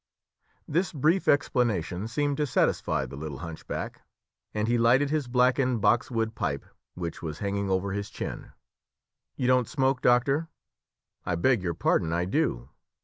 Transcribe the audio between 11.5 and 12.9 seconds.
your pardon, I do."